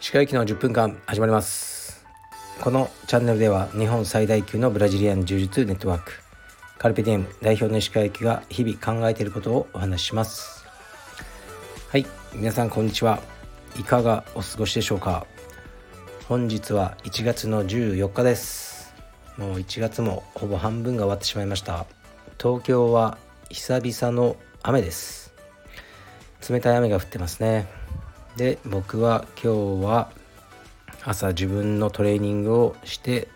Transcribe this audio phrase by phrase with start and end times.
[0.00, 2.06] 石川行きの10分間始まります。
[2.62, 6.12] このチャンネルでは日本最大級のブラジリアン柔術ネットワーク
[6.78, 10.64] カルペディエム代表の石川行きが日々考えていることをお話しします。
[11.90, 13.20] はい皆さんこんにちは。
[13.78, 15.26] いかがお過ごしでしょうか？
[16.26, 18.94] 本日は1月の14日です。
[19.36, 21.84] もう1月もほぼ半分が終わってしまいました。
[22.38, 23.18] 東京は
[23.52, 25.34] 久々の雨です。
[26.48, 27.66] 冷たい雨が降ってますね。
[28.36, 30.12] で僕は今日は
[31.02, 33.26] 朝自分のトレーニングをして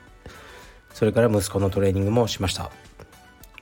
[0.92, 2.70] それから息子のトレーニングもしました。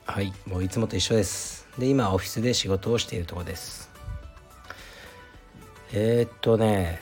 [0.05, 1.67] はいもういつもと一緒です。
[1.79, 3.91] で今オフィスで仕事をしているところです。
[5.95, 7.01] えー、っとね、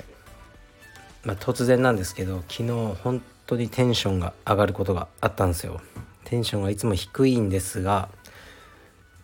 [1.24, 2.70] まあ、突然なんですけど昨日
[3.02, 5.80] 本当にテンションが上がることがあったんですよ。
[6.22, 8.08] テンションがいつも低いんですが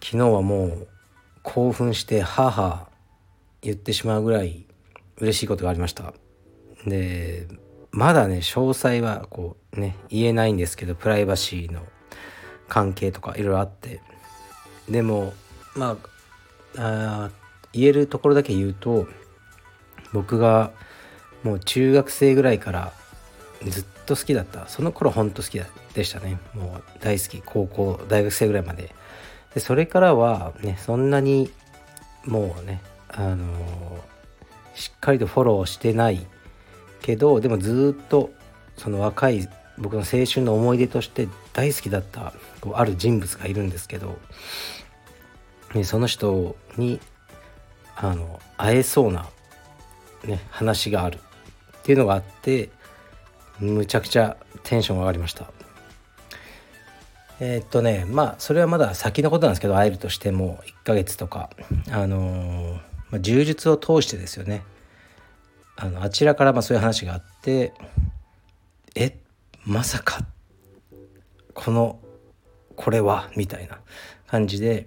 [0.08, 0.88] 昨日はもう
[1.42, 2.86] 興奮してはは
[3.60, 4.64] 言ってしまうぐらい
[5.18, 6.14] 嬉しいことがありました。
[6.86, 7.48] で
[7.90, 11.80] まだね詳細はこうね言えないんですけどプライバシーの
[12.68, 14.00] 関係とかいろいろあって。
[14.88, 15.34] でも
[15.74, 15.98] ま
[16.78, 17.30] あ
[17.72, 19.08] 言えるところだけ言うと
[20.12, 20.70] 僕が
[21.42, 22.92] もう中学生ぐらいから
[23.68, 24.68] ずっと好きだった。
[24.68, 25.60] その頃ほんと好き
[25.94, 26.38] でしたね。
[26.54, 28.94] もう大好き高校大学生ぐらいまで。
[29.56, 31.50] でそれからはねそんなに
[32.26, 36.26] もうねあのー、しっかりとフォローしてない。
[37.06, 38.32] けどでもずっと
[38.76, 44.18] その若い僕の青春の思い出として大好きだったこうある人物がいるんですけど、
[45.72, 46.98] ね、その人に
[47.94, 49.26] あの会えそうな、
[50.24, 51.18] ね、話がある
[51.78, 52.70] っていうのがあって
[53.60, 55.55] むちゃくちゃテンション上がりました。
[57.38, 61.50] えー、っとねまあそれはまだ先のことなんですけど会えるとしても1ヶ月とか
[61.90, 64.62] あの、まあ、柔術を通してですよね。
[65.78, 67.74] あのあちらからまあそういう話があって
[68.94, 69.18] え
[69.64, 70.20] まさか
[71.52, 71.98] この
[72.76, 73.30] これは？
[73.36, 73.80] みたいな
[74.26, 74.86] 感じで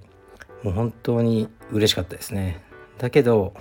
[0.64, 2.62] もう本当に嬉しかったですね。
[2.98, 3.54] だけど、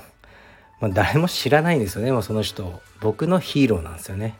[0.80, 2.80] まあ、誰も知らないんですよねもうその人。
[3.00, 4.36] 僕のヒーローなんですよね。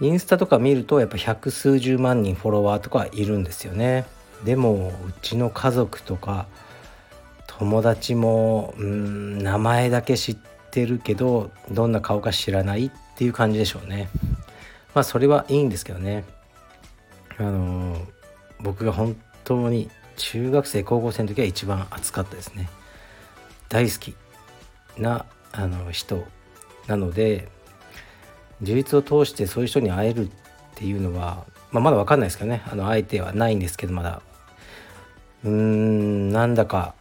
[0.00, 4.06] インスタとか見るとやっぱ百数十万人フォロワーとかいるんですよね。
[4.44, 6.46] でもうちの家族とか
[7.46, 10.36] 友達もうん名前だけ知っ
[10.70, 14.08] てるけどどんな顔か知らないっていう感じでしょうね。
[14.94, 16.24] まあそれはいいんですけどね。
[17.38, 18.04] あのー、
[18.60, 22.68] 僕が本当に中学生高校生の時は一番熱かったですね。
[23.68, 24.14] 大好き
[24.98, 26.24] なあの人
[26.86, 27.48] なので
[28.60, 30.30] 自立を通してそういう人に会えるっ
[30.74, 32.62] ていうのは、まあ、まだ分かんないですけどね。
[32.66, 34.22] あの相手はないんですけどまだ。
[35.44, 36.94] うーんなんだか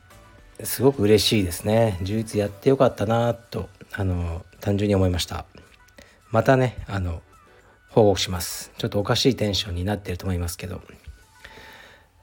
[0.63, 1.99] すごく嬉しいですね。
[2.03, 5.45] 充実やってよかったなとあの単純に思いました。
[6.31, 7.21] またねあの
[7.89, 8.71] 報告します。
[8.77, 10.81] ちょっとおかしいテンションになってると思いますけど。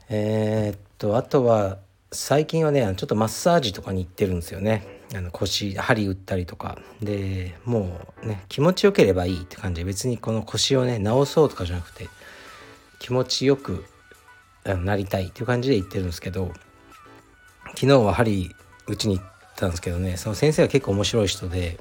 [0.09, 1.79] えー、っとあとは
[2.11, 5.00] 最近はねちょっとマッサージとかに行ってるんですよね。
[5.15, 6.79] あの腰針打ったりとか。
[7.03, 9.85] でもうね気持ちよければいいって感じで。
[9.85, 12.09] 別にこの腰をね治そうとかじゃなくて
[12.99, 13.85] 気持ちよく
[14.65, 16.53] なりたいっていう感じで言ってるんですけど
[17.71, 18.55] 昨日は針
[18.87, 19.27] 打ちに行っ
[19.57, 21.79] たんですけどねその先生が結構面白い人で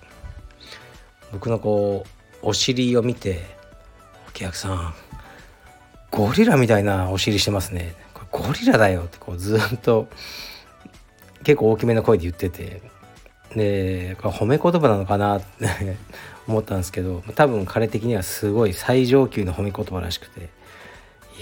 [1.31, 2.05] 僕のこ
[2.41, 3.45] うお尻を見て
[4.29, 4.93] 「お客さん
[6.09, 7.95] ゴリラみたいなお尻してますね。
[8.13, 10.07] これゴリラだよ」ってこうずっと
[11.43, 12.81] 結構大きめの声で言ってて。
[13.55, 15.37] でこれ褒め言葉なのかな？
[15.37, 15.97] っ て
[16.47, 20.49] 思ったんですけど多分彼的にはすごい最上級の褒め言葉らしくて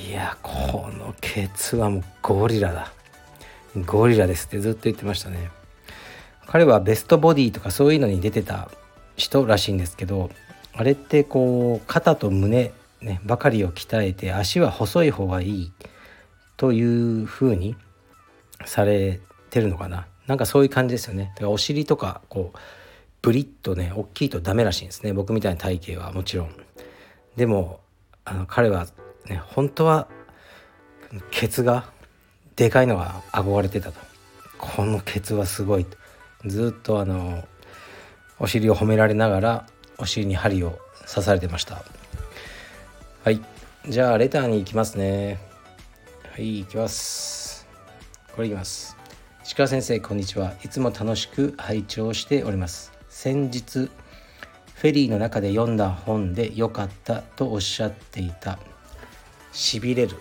[0.08, 2.92] いやこのケツはもうゴリラだ。
[3.86, 5.50] ゴリラですってずっと言ってましたね。
[6.48, 8.70] 彼はベストボディとかそういうのに出てた
[9.18, 10.30] 人らしいんですけど
[10.74, 15.72] あれってこう肩と胸、ね、ばかりを鍛えて足は細い方がいい
[16.56, 17.76] というふうに
[18.66, 19.20] され
[19.50, 20.08] てるのかな。
[20.28, 21.32] なんかそういう感じですよね。
[21.36, 22.58] だからお尻とかこう
[23.22, 25.14] ブリッとね大きいとダメらしいんですね。
[25.14, 26.52] 僕みたいな体型はもちろん。
[27.36, 27.80] でも
[28.26, 28.88] あの彼は
[29.28, 30.08] ね本当は
[31.32, 31.90] ケツが
[32.56, 34.00] でかいのが憧れてたと。
[34.58, 35.86] このケツはすごい。
[35.86, 35.98] と
[36.46, 37.48] ずっとあの
[38.40, 40.78] お尻を褒められながらお尻に針を
[41.08, 41.84] 刺されてました。
[43.24, 43.42] はい。
[43.88, 45.40] じゃあレターに行きますね。
[46.32, 47.66] はい行きます。
[48.36, 48.97] これいきます。
[49.56, 50.54] 鹿先生こんにちは。
[50.64, 52.92] いつも楽しく拝聴しております。
[53.08, 58.60] 先日フェリーの中で読んだ本で良かったとおっしゃっていた
[59.54, 60.18] しびれる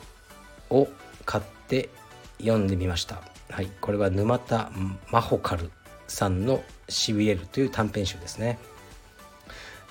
[0.71, 0.89] を
[1.27, 1.91] 買って
[2.39, 3.21] 読んでみました。
[3.51, 4.71] はいこれは沼田
[5.11, 5.71] 真帆カル
[6.07, 8.59] さんの「しびれる」という短編集ですね。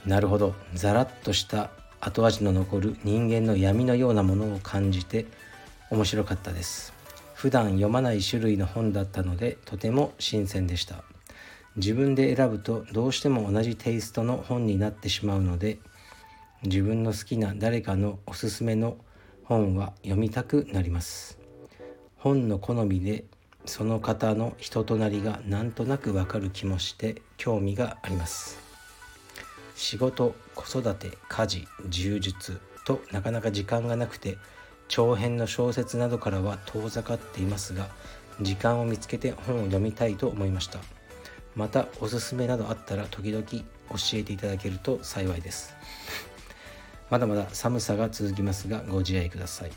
[0.06, 0.56] なるほど。
[0.74, 5.26] ザラッとした後味の残る人間の闇のようなものを感じて
[5.92, 6.95] 面白かったです。
[7.36, 11.04] 普段読まない種類の本だったのでとても新鮮でした。
[11.76, 15.78] 自分で選ぶとどうしても同じテイストの本になってしまうので
[16.64, 18.96] 自分の好きな誰かのおすすめの
[19.44, 21.38] 本は読みたくなります。
[22.16, 23.26] 本の好みで
[23.66, 28.58] その方の人となりがなんとなくわかる気もして興味があります。
[29.76, 32.56] 仕事子育て家事充実
[32.86, 34.38] となかなか時間がなくて
[34.88, 37.88] 長編の小説などからは遠ざかっていますが
[38.42, 40.80] 時間を見つけて本を読みたいと思いました。
[41.56, 43.60] またおすすめなどあったら時々教
[44.14, 45.74] えていただけると幸いです。
[47.10, 49.72] まだまだ寒さが続きますがご自愛ください。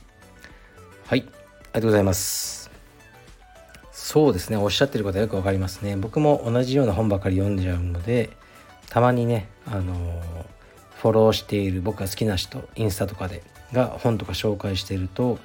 [1.07, 1.29] はいあり
[1.75, 2.71] がとうございます。
[3.93, 5.97] そうですねおっしゃってることはよくわかりますね。
[5.97, 8.31] 僕も同じような本ばかり読んじゃうので
[8.89, 10.23] たまにねあの
[10.97, 15.39] フォローしている僕が好きな人インスタとかでが本とか紹介していると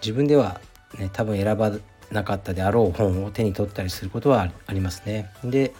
[0.00, 0.60] 自分では
[0.98, 1.72] ね多分選ば
[2.10, 5.30] なかったであろう本を手に取ったりすることはありますね。
[5.44, 5.72] で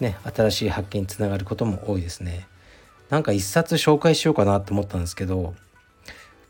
[0.00, 2.46] ね新しい発見につながることも多いですね。
[3.10, 5.54] なんか一冊紹介しようかなと思ったんですけど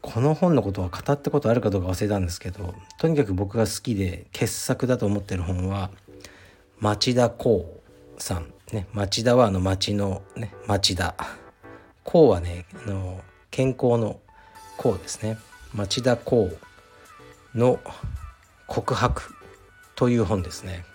[0.03, 5.91] この本のことは語ったことあるかどうか忘れたんですけどとにかく僕が好きで傑作だと思ってる本は
[6.79, 7.65] 町田光
[8.19, 11.15] さんね町田はあの町のね町田
[12.05, 14.21] 光はねあの健康の
[14.81, 15.39] 光ですね。
[15.75, 16.51] 町田光
[17.55, 17.79] の
[18.67, 19.35] 告白
[19.95, 20.87] という本ですね。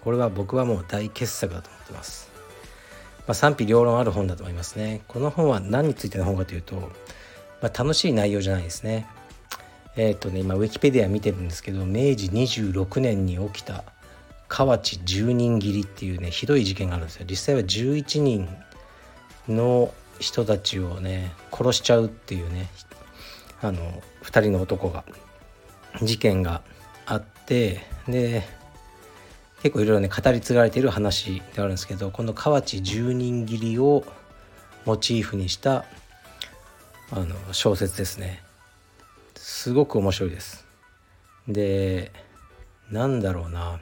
[0.00, 2.30] これは僕はもう大傑作だと思ってます、
[3.26, 5.02] まあ、賛否両論ある本だと思いますね。
[5.08, 6.76] この本は何についての本かというと、
[7.60, 9.06] まあ、楽しい内容じゃないですね。
[9.96, 13.84] えっ、ー、とね今ウィキペディア見てるんですけど明治26年に起きた
[14.48, 17.26] 河内10人斬りっていうねひどい事件があるんですよ。
[17.28, 18.48] 実際は11人
[19.48, 22.68] の人たちをね殺しちゃうっていうね
[23.64, 25.04] あの2人の男が
[26.02, 26.60] 事件が
[27.06, 28.42] あってで
[29.62, 34.04] 結構いろいろね語り継がれている話であるんですけどこの河内十人斬りを
[34.84, 35.86] モチーフにした
[37.10, 38.42] あの小説ですね。
[39.34, 40.66] すごく面白いです。
[41.48, 42.12] で
[42.90, 43.80] なんだろうな。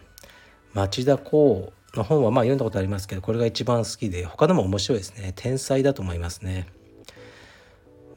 [0.75, 5.33] 町田光の本はまあ読んだことありますけどこれが一番好きで他のも面白いですね。
[5.35, 6.69] 天才だと思いますね。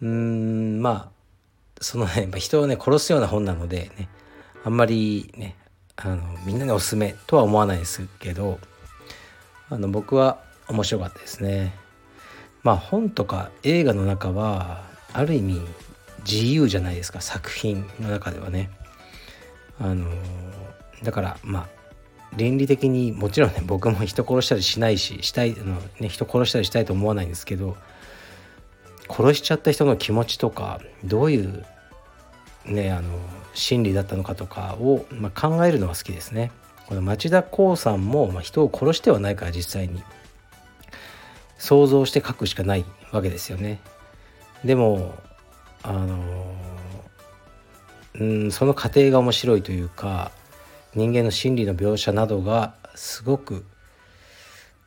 [0.01, 1.14] うんまあ
[1.81, 4.09] そのね人をね殺すような本なのでね
[4.63, 5.55] あんまりね
[5.95, 8.59] あのみんなにおすすめとは思わないですけど
[9.69, 11.73] あの僕は面白かったですね。
[12.63, 14.83] まあ本とか映画の中は
[15.13, 15.61] ある意味
[16.25, 18.69] 自由じゃないですか作品の中ではね。
[19.79, 20.09] あの
[21.03, 21.75] だからまあ
[22.35, 27.77] 倫理的にもちろんね僕も人殺したりしないししたいの、ね、人殺したりしたいと思わないんですけど
[29.09, 31.65] 殺しちゃった人の気持ちとかどういう
[32.65, 33.19] ねあの
[33.53, 36.51] 心理だったのかとかを、まあ、考えるのが好きですね。
[36.87, 40.03] この町田光さんも、まあ、人を殺してはないから実際に
[41.57, 43.79] 想像して書くしかないわけですよね。
[44.63, 45.15] でも
[45.83, 46.55] あの
[48.19, 50.31] うんその過程が面白いというか
[50.93, 53.65] 人間の心理の描写などがすごく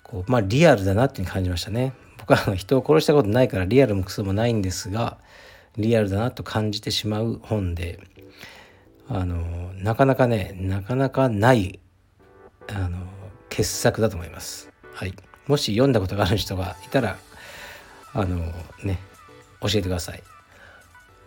[0.02, 1.92] こうまあリアルだなっていうに感じましたね。
[2.28, 5.16] 僕は人を殺したことないからリアルもクソもないんですが
[5.78, 8.00] リアルだなと感じてしまう本で
[9.08, 11.80] あのなかなかねなかなかない
[12.68, 12.98] あの
[13.48, 14.70] 傑作だと思います。
[14.92, 15.14] はい、
[15.46, 17.16] もし読んだことがある人がいたら
[18.12, 18.36] あの
[18.84, 18.98] ね
[19.62, 20.22] 教えてください。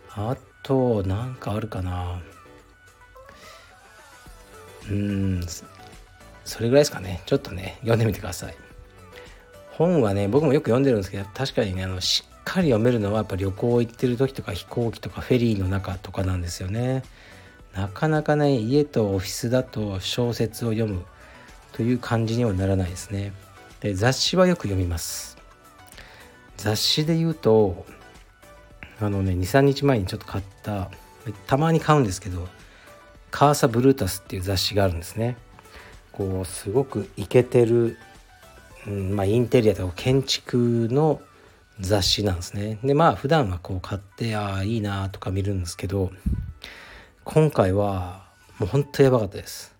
[0.10, 2.22] あとなんかあるかな
[4.88, 5.41] うん
[6.46, 8.71] それぐらいですかねちょっとね読んでみてください。
[9.72, 17.04] 本はね僕もよく読んでるんですけど確かにねあのしっかり読めるのはやっぱ旅行行ってる時とか飛行機とかフェリーの中とかなんですよね。
[17.74, 21.06] なかなかね家とオフィスだと小説を読む
[21.72, 23.34] という感じにはならないですね。
[23.80, 25.38] で雑誌はよく読みます。
[26.58, 27.86] 雑誌で言うと
[29.00, 30.92] あのね23日前にちょっと買った
[31.48, 32.48] たまに買うんですけど
[33.32, 35.38] カーサ・ブルータスっていう雑誌があるんですね。
[36.12, 37.98] こうすごくイケてる、
[38.88, 41.22] うんまあ、インテリアとか建築の
[41.80, 42.80] 雑誌なんですね。
[42.84, 46.12] でまあ普段はこう買ってああいいなとか見るんですけど
[47.24, 48.26] 今回は
[48.60, 49.76] もうほんとやばかったです。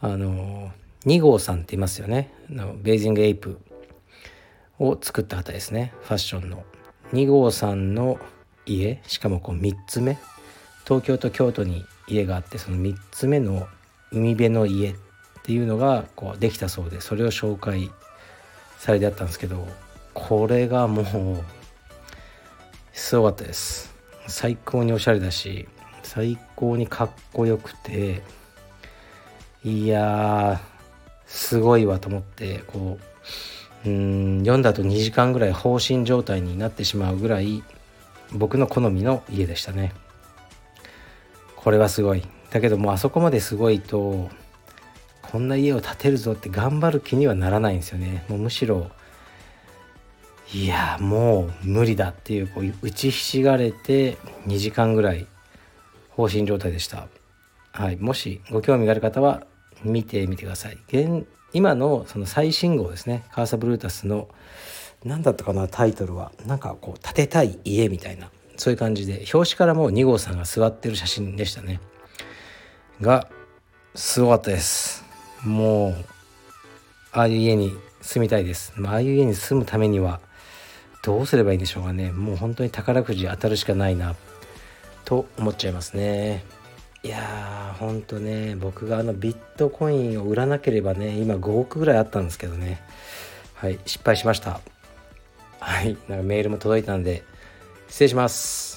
[0.00, 0.70] あの
[1.06, 3.58] 2号さんっていますよねのベージングエイプ
[4.78, 6.64] を作った方ですねファッションの。
[7.12, 8.18] 2号さんの
[8.66, 10.18] 家しかもこう3つ目
[10.84, 13.68] 東京と京都に家があってその3つ目の
[14.10, 14.94] 海辺の家っ
[15.42, 17.90] ていうのがこうできたそうでそれを紹介
[18.84, 19.66] されてあったんですけど
[20.12, 21.06] これがもう
[22.92, 23.94] すごかったです。
[24.26, 25.66] 最高におしゃれだし
[26.02, 28.20] 最高にかっこよくて
[29.64, 30.60] いや
[31.26, 32.98] すごいわと思ってこ
[33.86, 37.62] ううん読んだ後2時間ぐらい放心状態になってしまうぐらい
[38.32, 39.94] 僕の好みの家でしたね。
[41.56, 42.22] これはすごい。
[42.50, 44.28] だけどもうあそこまですごいと
[45.34, 48.24] こんな家を建てるぞって頑張る気にはならないんですよね。
[48.28, 48.92] もうむしろ
[50.52, 55.26] いやもう無理だっていうこう打ちひしがれて2時間ぐらい
[56.10, 57.08] 放心状態でした、
[57.72, 59.44] はい、もしご興味がある方は
[59.82, 60.78] 見てみてください。
[60.86, 63.24] 現今のその最新号ですね。
[63.32, 64.28] カーサブルータスの
[65.04, 66.30] 何だったかなタイトルは。
[66.46, 68.30] なんかこう建てたい家みたいな。
[68.56, 71.80] そういう感じで表紙からもう2号さんが座ってる写真でしたね。
[73.00, 73.26] が
[73.96, 75.03] すごかったです。
[75.44, 75.94] もう
[77.12, 80.20] ああいう家に住みたいです、まああいう家に住むためには
[81.02, 82.12] どうすればいいんでしょうかね。
[82.12, 84.14] もう本当に宝くじ当たるしかないな
[85.04, 86.44] と思っちゃいますね。
[87.02, 92.80] いやーほんとね僕があのビットコインを売らなければね今5億ぐらいあったんですけどね。
[93.54, 94.60] はい失敗しました。
[95.60, 97.22] はいなんかメールも届いたんで
[97.88, 98.73] 失礼します。